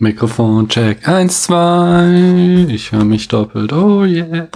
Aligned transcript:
Mikrofon 0.00 0.68
check 0.68 1.08
1, 1.08 1.42
2. 1.42 2.66
Ich 2.68 2.92
höre 2.92 3.04
mich 3.04 3.26
doppelt. 3.26 3.72
Oh 3.72 4.04
yeah. 4.04 4.46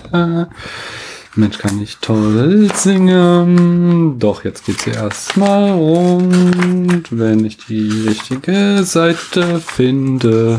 Mensch, 1.34 1.58
kann 1.58 1.82
ich 1.82 1.96
toll 1.96 2.70
singen. 2.76 4.20
Doch, 4.20 4.44
jetzt 4.44 4.64
geht's 4.66 4.84
hier 4.84 4.94
erstmal 4.94 5.72
rund, 5.72 7.08
wenn 7.10 7.44
ich 7.44 7.56
die 7.56 8.04
richtige 8.06 8.84
Seite 8.84 9.58
finde. 9.58 10.58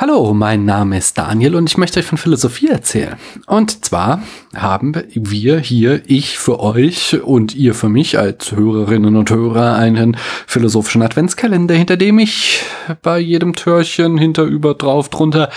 Hallo, 0.00 0.32
mein 0.32 0.64
Name 0.64 0.96
ist 0.96 1.18
Daniel 1.18 1.56
und 1.56 1.68
ich 1.68 1.76
möchte 1.76 1.98
euch 1.98 2.06
von 2.06 2.18
Philosophie 2.18 2.68
erzählen. 2.68 3.16
Und 3.48 3.84
zwar 3.84 4.22
haben 4.54 4.94
wir 5.12 5.58
hier, 5.58 6.02
ich 6.06 6.38
für 6.38 6.60
euch 6.60 7.20
und 7.20 7.56
ihr 7.56 7.74
für 7.74 7.88
mich 7.88 8.16
als 8.16 8.52
Hörerinnen 8.52 9.16
und 9.16 9.28
Hörer 9.28 9.74
einen 9.74 10.16
philosophischen 10.46 11.02
Adventskalender, 11.02 11.74
hinter 11.74 11.96
dem 11.96 12.20
ich 12.20 12.62
bei 13.02 13.18
jedem 13.18 13.56
Türchen 13.56 14.18
hinterüber 14.18 14.74
drauf 14.74 15.08
drunter 15.08 15.50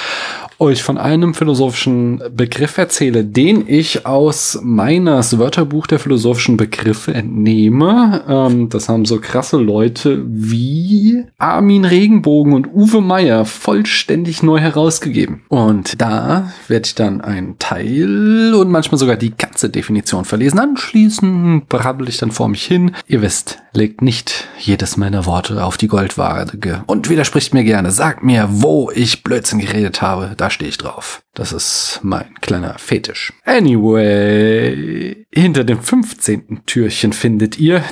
euch 0.61 0.83
von 0.83 0.99
einem 0.99 1.33
philosophischen 1.33 2.21
Begriff 2.35 2.77
erzähle, 2.77 3.25
den 3.25 3.67
ich 3.67 4.05
aus 4.05 4.59
meines 4.61 5.39
Wörterbuch 5.39 5.87
der 5.87 5.97
philosophischen 5.97 6.55
Begriffe 6.55 7.15
entnehme. 7.15 8.23
Ähm, 8.27 8.69
das 8.69 8.87
haben 8.87 9.05
so 9.05 9.19
krasse 9.19 9.57
Leute 9.57 10.23
wie 10.27 11.25
Armin 11.39 11.83
Regenbogen 11.83 12.53
und 12.53 12.67
Uwe 12.67 13.01
Meyer 13.01 13.45
vollständig 13.45 14.43
neu 14.43 14.59
herausgegeben. 14.59 15.41
Und 15.49 15.99
da 15.99 16.51
werde 16.67 16.85
ich 16.85 16.93
dann 16.93 17.21
einen 17.21 17.57
Teil 17.57 18.53
und 18.53 18.69
manchmal 18.69 18.99
sogar 18.99 19.17
die 19.17 19.35
ganze 19.35 19.71
Definition 19.71 20.25
verlesen. 20.25 20.59
Anschließend 20.59 21.69
brabbel 21.69 22.07
ich 22.07 22.19
dann 22.19 22.31
vor 22.31 22.47
mich 22.47 22.63
hin. 22.63 22.91
Ihr 23.07 23.23
wisst, 23.23 23.57
legt 23.73 24.03
nicht 24.03 24.47
jedes 24.59 24.95
meiner 24.95 25.25
Worte 25.25 25.63
auf 25.65 25.77
die 25.77 25.87
Goldwaage 25.87 26.83
und 26.85 27.09
widerspricht 27.09 27.55
mir 27.55 27.63
gerne. 27.63 27.89
Sagt 27.89 28.23
mir, 28.23 28.47
wo 28.51 28.91
ich 28.93 29.23
Blödsinn 29.23 29.59
geredet 29.59 30.03
habe. 30.03 30.33
Da 30.37 30.50
stehe 30.51 30.69
ich 30.69 30.77
drauf. 30.77 31.23
Das 31.33 31.53
ist 31.53 31.99
mein 32.03 32.35
kleiner 32.41 32.77
Fetisch. 32.77 33.33
Anyway, 33.45 35.25
hinter 35.33 35.63
dem 35.63 35.81
15. 35.81 36.63
Türchen 36.65 37.13
findet 37.13 37.57
ihr 37.57 37.83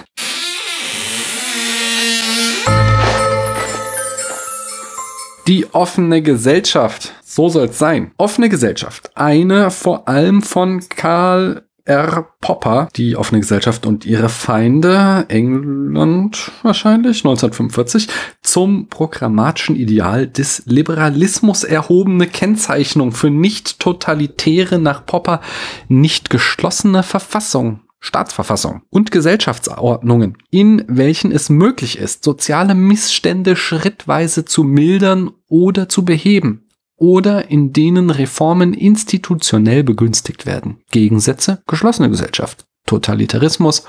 die 5.48 5.74
offene 5.74 6.22
Gesellschaft. 6.22 7.16
So 7.24 7.50
soll's 7.50 7.80
sein. 7.80 8.12
Offene 8.18 8.50
Gesellschaft. 8.50 9.10
Eine 9.16 9.72
vor 9.72 10.08
allem 10.08 10.44
von 10.44 10.88
Karl 10.90 11.69
R. 11.86 12.28
Popper, 12.42 12.90
die 12.96 13.16
offene 13.16 13.42
Gesellschaft 13.42 13.86
und 13.86 14.06
ihre 14.06 14.30
Feinde, 14.30 15.26
England 15.30 16.52
wahrscheinlich, 16.64 17.20
1945, 17.20 18.08
zum 18.42 18.88
programmatischen 18.88 19.76
Ideal 19.76 20.28
des 20.28 20.64
Liberalismus 20.66 21.64
erhobene 21.64 22.28
Kennzeichnung 22.28 23.12
für 23.12 23.30
nicht 23.30 23.80
totalitäre, 23.80 24.80
nach 24.80 25.06
Popper 25.06 25.42
nicht 25.88 26.30
geschlossene 26.30 27.04
Verfassung 27.04 27.82
Staatsverfassung 28.02 28.84
und 28.90 29.12
Gesellschaftsordnungen, 29.12 30.38
in 30.50 30.86
welchen 30.88 31.34
es 31.34 31.50
möglich 31.50 31.98
ist, 31.98 32.24
soziale 32.24 32.74
Missstände 32.74 33.58
schrittweise 33.58 34.46
zu 34.46 34.64
mildern 34.64 35.32
oder 35.50 35.90
zu 35.90 36.06
beheben 36.06 36.69
oder 37.00 37.50
in 37.50 37.74
denen 37.74 38.10
Reformen 38.10 38.74
institutionell 38.74 39.84
begünstigt 39.84 40.46
werden. 40.46 40.82
Gegensätze, 40.92 41.64
geschlossene 41.66 42.10
Gesellschaft, 42.10 42.66
Totalitarismus, 42.86 43.86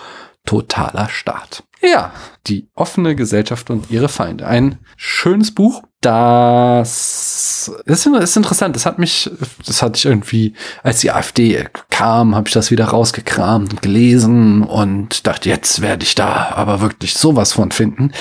totaler 0.46 1.08
Staat. 1.08 1.64
Ja, 1.82 2.12
die 2.46 2.68
offene 2.74 3.14
Gesellschaft 3.14 3.70
und 3.70 3.90
ihre 3.90 4.08
Feinde. 4.08 4.46
Ein 4.46 4.78
schönes 4.96 5.54
Buch, 5.54 5.82
das 6.00 7.70
ist, 7.84 8.06
ist 8.06 8.36
interessant. 8.36 8.74
Das 8.74 8.86
hat 8.86 8.98
mich, 8.98 9.30
das 9.66 9.82
hatte 9.82 9.98
ich 9.98 10.06
irgendwie, 10.06 10.54
als 10.82 11.00
die 11.00 11.10
AfD 11.10 11.66
kam, 11.90 12.34
habe 12.34 12.48
ich 12.48 12.54
das 12.54 12.70
wieder 12.70 12.86
rausgekramt 12.86 13.72
und 13.72 13.82
gelesen 13.82 14.62
und 14.62 15.26
dachte, 15.26 15.50
jetzt 15.50 15.82
werde 15.82 16.04
ich 16.04 16.14
da 16.14 16.52
aber 16.54 16.80
wirklich 16.80 17.14
sowas 17.14 17.52
von 17.52 17.70
finden. 17.70 18.12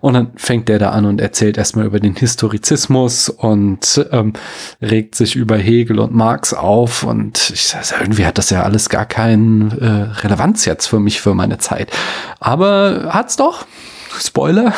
Und 0.00 0.14
dann 0.14 0.32
fängt 0.36 0.68
der 0.68 0.78
da 0.78 0.90
an 0.90 1.04
und 1.04 1.20
erzählt 1.20 1.58
erstmal 1.58 1.84
über 1.84 2.00
den 2.00 2.14
Historizismus 2.14 3.28
und 3.28 4.06
ähm, 4.12 4.32
regt 4.80 5.14
sich 5.14 5.36
über 5.36 5.58
Hegel 5.58 5.98
und 5.98 6.14
Marx 6.14 6.54
auf. 6.54 7.02
Und 7.02 7.50
ich 7.50 7.64
sage, 7.68 8.02
irgendwie 8.02 8.24
hat 8.24 8.38
das 8.38 8.48
ja 8.48 8.62
alles 8.62 8.88
gar 8.88 9.04
keine 9.04 9.76
äh, 9.78 10.20
Relevanz 10.20 10.64
jetzt 10.64 10.86
für 10.86 11.00
mich, 11.00 11.20
für 11.20 11.34
meine 11.34 11.58
Zeit. 11.58 11.90
Aber 12.40 13.08
hat's 13.10 13.36
doch. 13.36 13.66
Spoiler. 14.18 14.72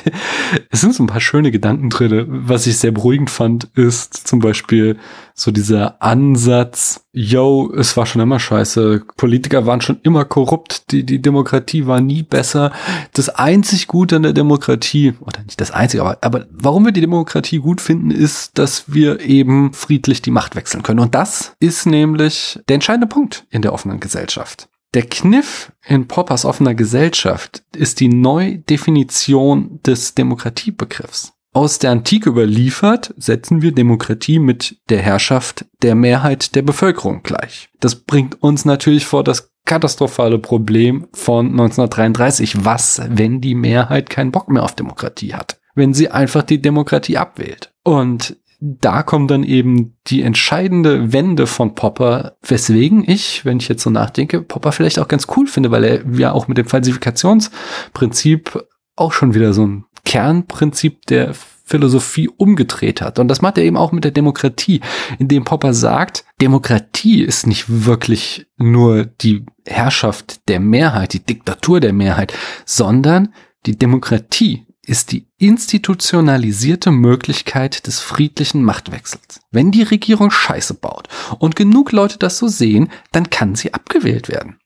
es 0.70 0.80
sind 0.80 0.94
so 0.94 1.02
ein 1.02 1.08
paar 1.08 1.20
schöne 1.20 1.50
Gedanken 1.50 1.90
drin. 1.90 2.26
Was 2.28 2.66
ich 2.66 2.78
sehr 2.78 2.92
beruhigend 2.92 3.30
fand, 3.30 3.64
ist 3.74 4.26
zum 4.26 4.40
Beispiel 4.40 4.98
so 5.34 5.50
dieser 5.50 6.00
Ansatz, 6.00 7.06
yo, 7.12 7.72
es 7.76 7.96
war 7.96 8.06
schon 8.06 8.22
immer 8.22 8.38
scheiße. 8.38 9.02
Politiker 9.16 9.66
waren 9.66 9.80
schon 9.80 9.98
immer 10.02 10.24
korrupt. 10.24 10.92
Die, 10.92 11.04
die 11.04 11.20
Demokratie 11.20 11.86
war 11.86 12.00
nie 12.00 12.22
besser. 12.22 12.72
Das 13.12 13.28
einzig 13.28 13.88
Gute 13.88 14.16
an 14.16 14.22
der 14.22 14.32
Demokratie, 14.32 15.14
oder 15.20 15.42
nicht 15.42 15.60
das 15.60 15.70
einzige, 15.70 16.02
aber, 16.02 16.18
aber 16.20 16.46
warum 16.50 16.84
wir 16.84 16.92
die 16.92 17.00
Demokratie 17.00 17.58
gut 17.58 17.80
finden, 17.80 18.10
ist, 18.10 18.58
dass 18.58 18.92
wir 18.92 19.20
eben 19.20 19.72
friedlich 19.72 20.22
die 20.22 20.30
Macht 20.30 20.54
wechseln 20.54 20.82
können. 20.82 21.00
Und 21.00 21.14
das 21.14 21.54
ist 21.58 21.86
nämlich 21.86 22.60
der 22.68 22.74
entscheidende 22.74 23.08
Punkt 23.08 23.46
in 23.50 23.62
der 23.62 23.72
offenen 23.72 24.00
Gesellschaft. 24.00 24.68
Der 24.94 25.06
Kniff 25.06 25.72
in 25.84 26.06
Poppers 26.06 26.44
offener 26.44 26.74
Gesellschaft 26.74 27.64
ist 27.74 27.98
die 27.98 28.08
Neudefinition 28.08 29.80
des 29.84 30.14
Demokratiebegriffs. 30.14 31.32
Aus 31.52 31.80
der 31.80 31.90
Antike 31.90 32.30
überliefert 32.30 33.12
setzen 33.16 33.60
wir 33.60 33.72
Demokratie 33.72 34.38
mit 34.38 34.76
der 34.90 35.02
Herrschaft 35.02 35.66
der 35.82 35.96
Mehrheit 35.96 36.54
der 36.54 36.62
Bevölkerung 36.62 37.24
gleich. 37.24 37.70
Das 37.80 37.96
bringt 37.96 38.40
uns 38.40 38.64
natürlich 38.64 39.04
vor 39.04 39.24
das 39.24 39.50
katastrophale 39.64 40.38
Problem 40.38 41.08
von 41.12 41.46
1933. 41.46 42.64
Was, 42.64 43.02
wenn 43.08 43.40
die 43.40 43.56
Mehrheit 43.56 44.10
keinen 44.10 44.30
Bock 44.30 44.48
mehr 44.48 44.62
auf 44.62 44.76
Demokratie 44.76 45.34
hat? 45.34 45.58
Wenn 45.74 45.92
sie 45.92 46.08
einfach 46.08 46.44
die 46.44 46.62
Demokratie 46.62 47.16
abwählt. 47.16 47.72
Und 47.82 48.36
da 48.66 49.02
kommt 49.02 49.30
dann 49.30 49.44
eben 49.44 49.96
die 50.06 50.22
entscheidende 50.22 51.12
Wende 51.12 51.46
von 51.46 51.74
Popper, 51.74 52.36
weswegen 52.40 53.04
ich, 53.06 53.44
wenn 53.44 53.58
ich 53.58 53.68
jetzt 53.68 53.82
so 53.82 53.90
nachdenke, 53.90 54.40
Popper 54.40 54.72
vielleicht 54.72 54.98
auch 54.98 55.08
ganz 55.08 55.26
cool 55.36 55.46
finde, 55.46 55.70
weil 55.70 55.84
er 55.84 56.10
ja 56.12 56.32
auch 56.32 56.48
mit 56.48 56.56
dem 56.56 56.66
Falsifikationsprinzip 56.66 58.64
auch 58.96 59.12
schon 59.12 59.34
wieder 59.34 59.52
so 59.52 59.66
ein 59.66 59.84
Kernprinzip 60.06 61.04
der 61.06 61.34
Philosophie 61.66 62.28
umgedreht 62.28 63.02
hat. 63.02 63.18
Und 63.18 63.28
das 63.28 63.42
macht 63.42 63.58
er 63.58 63.64
eben 63.64 63.76
auch 63.76 63.92
mit 63.92 64.04
der 64.04 64.12
Demokratie, 64.12 64.80
indem 65.18 65.44
Popper 65.44 65.74
sagt, 65.74 66.24
Demokratie 66.40 67.22
ist 67.22 67.46
nicht 67.46 67.64
wirklich 67.68 68.46
nur 68.56 69.04
die 69.04 69.44
Herrschaft 69.66 70.48
der 70.48 70.60
Mehrheit, 70.60 71.12
die 71.12 71.24
Diktatur 71.24 71.80
der 71.80 71.92
Mehrheit, 71.92 72.32
sondern 72.64 73.34
die 73.66 73.78
Demokratie 73.78 74.66
ist 74.84 75.12
die 75.12 75.26
institutionalisierte 75.38 76.90
Möglichkeit 76.90 77.86
des 77.86 78.00
friedlichen 78.00 78.62
Machtwechsels. 78.62 79.40
Wenn 79.50 79.70
die 79.70 79.82
Regierung 79.82 80.30
Scheiße 80.30 80.74
baut 80.74 81.08
und 81.38 81.56
genug 81.56 81.92
Leute 81.92 82.18
das 82.18 82.38
so 82.38 82.48
sehen, 82.48 82.90
dann 83.12 83.30
kann 83.30 83.54
sie 83.54 83.74
abgewählt 83.74 84.28
werden. 84.28 84.58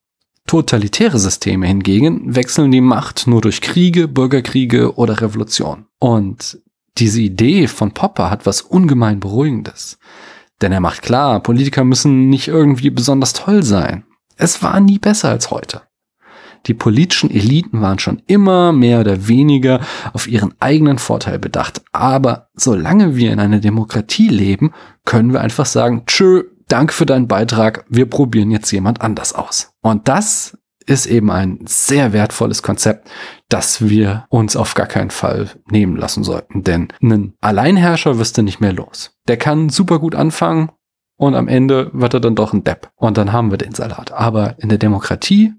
Totalitäre 0.47 1.19
Systeme 1.19 1.67
hingegen 1.67 2.35
wechseln 2.35 2.71
die 2.71 2.81
Macht 2.81 3.27
nur 3.27 3.43
durch 3.43 3.61
Kriege, 3.61 4.09
Bürgerkriege 4.09 4.97
oder 4.97 5.21
Revolution. 5.21 5.87
Und 5.99 6.59
diese 6.97 7.21
Idee 7.21 7.69
von 7.69 7.93
Popper 7.93 8.31
hat 8.31 8.47
was 8.47 8.63
ungemein 8.63 9.21
Beruhigendes. 9.21 9.99
Denn 10.61 10.73
er 10.73 10.81
macht 10.81 11.03
klar, 11.03 11.43
Politiker 11.43 11.85
müssen 11.85 12.29
nicht 12.31 12.49
irgendwie 12.49 12.91
besonders 12.91 13.33
toll 13.33 13.63
sein. 13.63 14.05
Es 14.37 14.63
war 14.63 14.81
nie 14.81 14.99
besser 14.99 15.29
als 15.29 15.51
heute. 15.51 15.83
Die 16.67 16.75
politischen 16.75 17.31
Eliten 17.31 17.81
waren 17.81 17.99
schon 17.99 18.23
immer 18.27 18.73
mehr 18.73 19.01
oder 19.01 19.29
weniger 19.29 19.81
auf 20.13 20.29
ihren 20.29 20.55
eigenen 20.61 20.99
Vorteil 20.99 21.39
bedacht. 21.39 21.83
Aber 21.93 22.49
solange 22.55 23.17
wir 23.17 23.33
in 23.33 23.41
einer 23.41 23.61
Demokratie 23.61 24.29
leben, 24.29 24.73
können 25.05 25.33
wir 25.33 25.41
einfach 25.41 25.67
sagen, 25.67 26.05
tschö, 26.07 26.45
danke 26.69 26.93
für 26.93 27.07
deinen 27.07 27.29
Beitrag, 27.29 27.85
wir 27.89 28.07
probieren 28.07 28.51
jetzt 28.51 28.71
jemand 28.71 29.01
anders 29.01 29.33
aus. 29.33 29.73
Und 29.83 30.09
das 30.09 30.59
ist 30.89 31.07
eben 31.07 31.31
ein 31.31 31.61
sehr 31.67 32.13
wertvolles 32.13 32.63
Konzept, 32.63 33.11
das 33.49 33.89
wir 33.89 34.25
uns 34.31 34.57
auf 34.57 34.75
gar 34.75 34.87
keinen 34.87 35.11
Fall 35.11 35.51
nehmen 35.71 35.97
lassen 35.97 36.25
sollten. 36.25 36.65
Denn 36.65 36.89
einen 37.03 37.35
Alleinherrscher 37.41 38.19
wirst 38.19 38.39
du 38.39 38.43
nicht 38.43 38.61
mehr 38.61 38.73
los. 38.73 39.13
Der 39.29 39.37
kann 39.37 39.69
super 39.69 39.99
gut 39.99 40.15
anfangen 40.15 40.71
und 41.17 41.35
am 41.35 41.49
Ende 41.49 41.91
wird 41.93 42.15
er 42.15 42.21
dann 42.21 42.35
doch 42.35 42.53
ein 42.53 42.65
Depp. 42.65 42.91
Und 42.97 43.19
dann 43.19 43.33
haben 43.33 43.51
wir 43.51 43.59
den 43.59 43.75
Salat. 43.75 44.13
Aber 44.13 44.55
in 44.59 44.71
der 44.71 44.79
Demokratie 44.79 45.53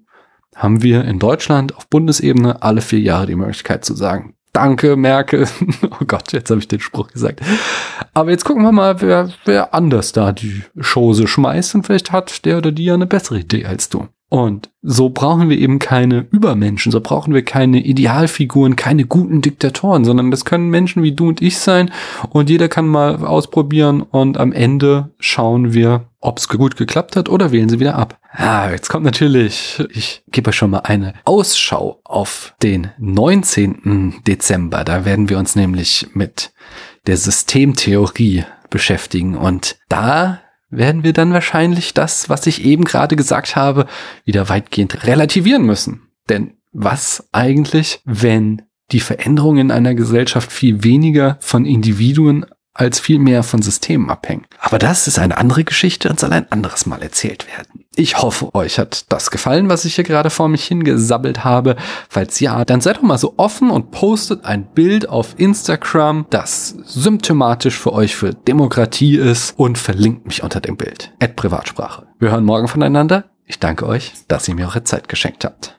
haben 0.56 0.84
wir 0.84 1.06
in 1.06 1.20
Deutschland 1.20 1.76
auf 1.76 1.88
Bundesebene 1.88 2.62
alle 2.62 2.82
vier 2.82 3.00
Jahre 3.00 3.28
die 3.28 3.36
Möglichkeit 3.36 3.86
zu 3.86 3.96
sagen, 3.96 4.36
Danke, 4.52 4.96
Merkel. 4.96 5.48
oh 5.92 6.06
Gott, 6.08 6.34
jetzt 6.34 6.50
habe 6.50 6.60
ich 6.60 6.68
den 6.68 6.80
Spruch 6.80 7.10
gesagt. 7.10 7.42
Aber 8.14 8.32
jetzt 8.32 8.46
gucken 8.46 8.64
wir 8.64 8.72
mal, 8.72 9.00
wer, 9.02 9.30
wer 9.46 9.74
anders 9.74 10.12
da 10.12 10.32
die 10.32 10.64
Chose 10.82 11.28
schmeißt 11.28 11.76
und 11.76 11.86
vielleicht 11.86 12.12
hat 12.12 12.46
der 12.46 12.58
oder 12.58 12.72
die 12.72 12.86
ja 12.86 12.96
eine 12.96 13.06
bessere 13.06 13.40
Idee 13.40 13.66
als 13.66 13.90
du. 13.90 14.08
Und 14.30 14.70
so 14.84 15.10
brauchen 15.10 15.50
wir 15.50 15.58
eben 15.58 15.80
keine 15.80 16.28
Übermenschen, 16.32 16.92
so 16.92 17.02
brauchen 17.02 17.34
wir 17.34 17.44
keine 17.44 17.84
Idealfiguren, 17.84 18.76
keine 18.76 19.06
guten 19.06 19.42
Diktatoren, 19.42 20.06
sondern 20.06 20.30
das 20.30 20.46
können 20.46 20.70
Menschen 20.70 21.02
wie 21.02 21.14
du 21.14 21.30
und 21.30 21.42
ich 21.42 21.58
sein 21.58 21.92
und 22.30 22.48
jeder 22.48 22.70
kann 22.70 22.88
mal 22.88 23.26
ausprobieren 23.26 24.02
und 24.04 24.38
am 24.38 24.52
Ende 24.52 25.10
schauen 25.20 25.74
wir, 25.74 26.06
ob 26.22 26.38
es 26.38 26.48
gut 26.48 26.78
geklappt 26.78 27.16
hat 27.16 27.28
oder 27.28 27.52
wählen 27.52 27.70
sie 27.70 27.80
wieder 27.80 27.96
ab. 27.96 28.20
Ah, 28.32 28.70
jetzt 28.70 28.90
kommt 28.90 29.04
natürlich, 29.04 29.84
ich 29.90 30.22
gebe 30.30 30.50
euch 30.50 30.56
schon 30.56 30.70
mal 30.70 30.82
eine 30.84 31.16
Ausschau 31.26 32.00
auf 32.04 32.54
den 32.62 32.92
19. 33.00 34.22
Dezember. 34.28 34.84
Da 34.84 35.06
werden 35.06 35.30
wir 35.30 35.40
uns 35.40 35.56
nämlich 35.56 36.08
mit 36.14 36.52
der 37.08 37.18
Systemtheorie 37.18 38.44
beschäftigen 38.70 39.36
und 39.36 39.78
da 39.90 40.42
werden 40.70 41.04
wir 41.04 41.14
dann 41.14 41.34
wahrscheinlich 41.34 41.94
das, 41.94 42.30
was 42.30 42.46
ich 42.48 42.64
eben 42.64 42.84
gerade 42.84 43.16
gesagt 43.16 43.56
habe, 43.56 43.88
wieder 44.26 44.50
weitgehend 44.50 45.06
relativieren 45.06 45.66
müssen. 45.66 46.10
Denn 46.30 46.54
was 46.72 47.28
eigentlich, 47.32 48.02
wenn 48.06 48.62
die 48.92 49.00
Veränderungen 49.00 49.68
in 49.68 49.72
einer 49.72 49.96
Gesellschaft 49.96 50.52
viel 50.52 50.84
weniger 50.84 51.38
von 51.42 51.66
Individuen 51.66 52.46
als 52.74 53.00
viel 53.00 53.20
mehr 53.20 53.44
von 53.44 53.62
Systemen 53.62 54.10
abhängen. 54.10 54.46
Aber 54.60 54.80
das 54.80 55.08
ist 55.08 55.20
eine 55.20 55.38
andere 55.38 55.64
Geschichte 55.64 56.10
und 56.10 56.20
soll 56.20 56.32
ein 56.32 56.52
anderes 56.52 56.86
Mal 56.86 57.02
erzählt 57.02 57.48
werden. 57.48 57.79
Ich 57.96 58.22
hoffe, 58.22 58.54
euch 58.54 58.80
hat 58.80 59.12
das 59.12 59.30
gefallen, 59.30 59.68
was 59.68 59.84
ich 59.84 59.96
hier 59.96 60.04
gerade 60.04 60.30
vor 60.30 60.48
mich 60.48 60.66
hingesabbelt 60.66 61.44
habe. 61.44 61.76
Falls 62.08 62.40
ja, 62.40 62.64
dann 62.64 62.82
seid 62.82 62.98
doch 62.98 63.02
mal 63.02 63.18
so 63.18 63.34
offen 63.38 63.72
und 63.72 63.92
postet 63.92 64.46
ein 64.46 64.66
Bild 64.74 65.10
auf 65.10 65.36
Instagram, 65.38 66.26
das 66.30 66.70
symptomatisch 66.86 67.78
für 67.78 67.92
euch 67.92 68.16
für 68.16 68.34
Demokratie 68.34 69.18
ist 69.18 69.54
und 69.58 69.78
verlinkt 69.78 70.28
mich 70.28 70.44
unter 70.44 70.62
dem 70.62 70.78
Bild. 70.78 71.12
Ad 71.20 71.34
Privatsprache. 71.36 72.08
Wir 72.20 72.32
hören 72.32 72.46
morgen 72.46 72.68
voneinander. 72.68 73.26
Ich 73.46 73.60
danke 73.60 73.88
euch, 73.88 74.14
dass 74.28 74.48
ihr 74.48 74.56
mir 74.56 74.68
eure 74.68 74.84
Zeit 74.84 75.10
geschenkt 75.10 75.44
habt. 75.44 75.76